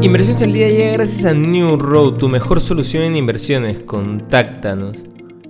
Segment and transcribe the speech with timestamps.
[0.00, 3.80] Inversiones al día llega gracias a New Road, tu mejor solución en inversiones.
[3.80, 5.06] Contáctanos.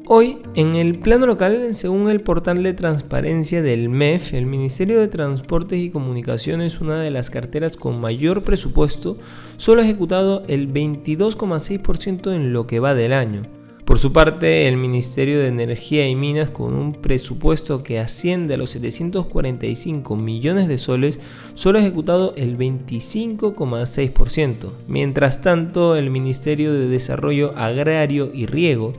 [0.07, 5.09] Hoy, en el plano local, según el portal de transparencia del MEF, el Ministerio de
[5.09, 9.19] Transportes y Comunicaciones, una de las carteras con mayor presupuesto,
[9.59, 13.58] solo ha ejecutado el 22,6% en lo que va del año.
[13.89, 18.59] Por su parte, el Ministerio de Energía y Minas, con un presupuesto que asciende a
[18.59, 21.21] los 745 millones de soles,
[21.55, 24.73] solo ha ejecutado el 25,6%.
[24.89, 28.93] Mientras tanto, el Ministerio de Desarrollo Agrario y Riego,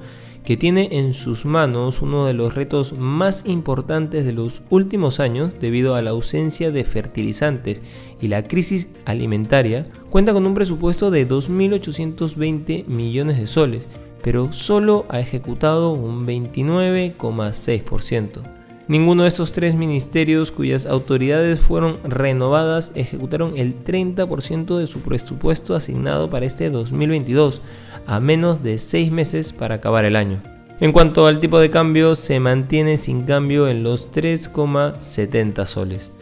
[0.44, 5.54] que tiene en sus manos uno de los retos más importantes de los últimos años
[5.62, 7.84] debido a la ausencia de fertilizantes
[8.20, 13.88] y la crisis alimentaria, cuenta con un presupuesto de 2.820 millones de soles,
[14.24, 18.44] pero solo ha ejecutado un 29,6%.
[18.88, 25.76] Ninguno de estos tres ministerios cuyas autoridades fueron renovadas ejecutaron el 30% de su presupuesto
[25.76, 27.62] asignado para este 2022,
[28.08, 30.42] a menos de seis meses para acabar el año.
[30.80, 36.14] En cuanto al tipo de cambio, se mantiene sin cambio en los 3,70 soles.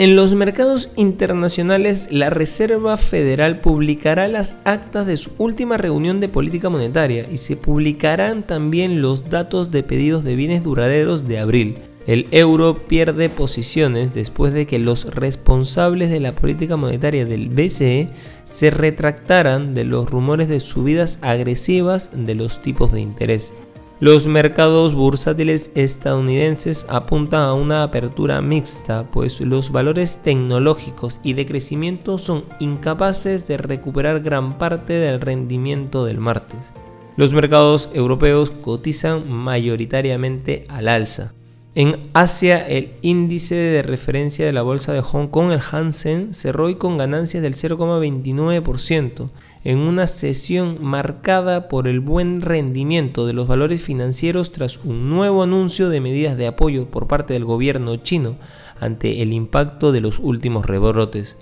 [0.00, 6.28] En los mercados internacionales, la Reserva Federal publicará las actas de su última reunión de
[6.30, 11.80] política monetaria y se publicarán también los datos de pedidos de bienes duraderos de abril.
[12.06, 18.08] El euro pierde posiciones después de que los responsables de la política monetaria del BCE
[18.46, 23.52] se retractaran de los rumores de subidas agresivas de los tipos de interés.
[24.00, 31.44] Los mercados bursátiles estadounidenses apuntan a una apertura mixta, pues los valores tecnológicos y de
[31.44, 36.72] crecimiento son incapaces de recuperar gran parte del rendimiento del martes.
[37.18, 41.34] Los mercados europeos cotizan mayoritariamente al alza.
[41.76, 46.64] En Asia, el índice de referencia de la bolsa de Hong Kong, el Hansen, cerró
[46.64, 49.30] hoy con ganancias del 0,29%,
[49.62, 55.44] en una sesión marcada por el buen rendimiento de los valores financieros tras un nuevo
[55.44, 58.34] anuncio de medidas de apoyo por parte del gobierno chino
[58.80, 61.36] ante el impacto de los últimos rebrotes.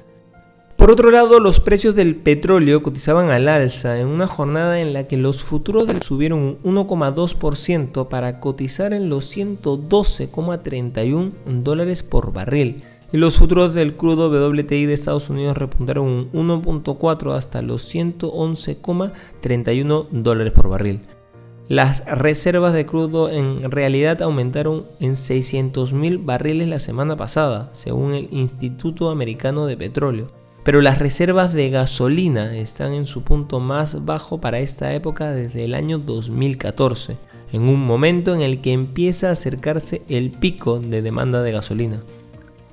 [0.79, 5.09] Por otro lado, los precios del petróleo cotizaban al alza en una jornada en la
[5.09, 11.33] que los futuros subieron un 1,2% para cotizar en los 112,31
[11.65, 12.85] dólares por barril.
[13.13, 20.07] Y los futuros del crudo WTI de Estados Unidos repuntaron un 1.4 hasta los 111,31
[20.13, 21.01] dólares por barril.
[21.67, 28.29] Las reservas de crudo en realidad aumentaron en 600.000 barriles la semana pasada, según el
[28.31, 30.39] Instituto Americano de Petróleo.
[30.69, 35.65] Pero las reservas de gasolina están en su punto más bajo para esta época desde
[35.65, 37.17] el año 2014,
[37.55, 42.03] en un momento en el que empieza a acercarse el pico de demanda de gasolina.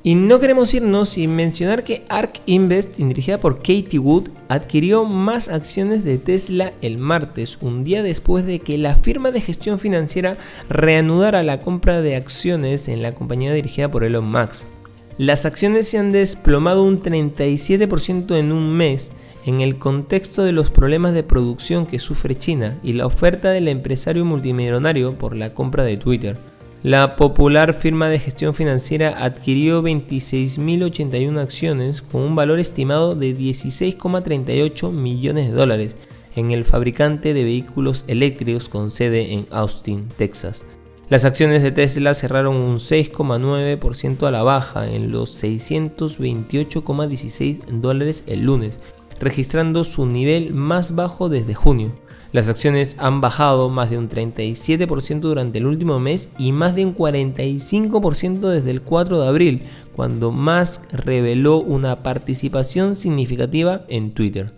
[0.04, 5.48] Y no queremos irnos sin mencionar que ARK Invest, dirigida por Katie Wood, adquirió más
[5.48, 10.36] acciones de Tesla el martes, un día después de que la firma de gestión financiera
[10.68, 14.75] reanudara la compra de acciones en la compañía dirigida por Elon Musk.
[15.18, 19.12] Las acciones se han desplomado un 37% en un mes
[19.46, 23.70] en el contexto de los problemas de producción que sufre China y la oferta del
[23.70, 26.38] empresario multimillonario por la compra de Twitter.
[26.84, 34.92] La popular firma de gestión financiera adquirió 26.081 acciones con un valor estimado de 16,38
[34.92, 35.96] millones de dólares
[36.36, 40.66] en el fabricante de vehículos eléctricos con sede en Austin, Texas.
[41.08, 48.42] Las acciones de Tesla cerraron un 6,9% a la baja en los 628,16 dólares el
[48.42, 48.80] lunes,
[49.20, 51.92] registrando su nivel más bajo desde junio.
[52.32, 56.86] Las acciones han bajado más de un 37% durante el último mes y más de
[56.86, 59.62] un 45% desde el 4 de abril,
[59.96, 64.54] cuando Musk reveló una participación significativa en Twitter.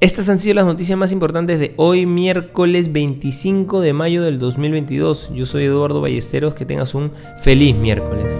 [0.00, 5.32] Estas han sido las noticias más importantes de hoy, miércoles 25 de mayo del 2022.
[5.34, 7.12] Yo soy Eduardo Ballesteros, que tengas un
[7.42, 8.36] feliz miércoles.